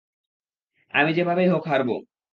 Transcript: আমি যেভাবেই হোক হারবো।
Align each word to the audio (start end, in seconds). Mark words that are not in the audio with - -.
আমি 0.93 1.11
যেভাবেই 1.13 1.47
হোক 1.47 1.63
হারবো। 1.67 1.95